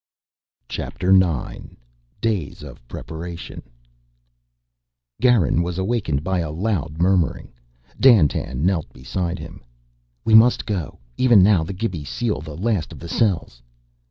[0.67, 1.77] CHAPTER NINE
[2.21, 3.61] Days of Preparation
[5.21, 7.51] Garin was awakened by a loud murmuring.
[7.99, 9.63] Dandtan knelt beside him.
[10.25, 10.97] "We must go.
[11.17, 13.61] Even now the Gibi seal the last of the cells."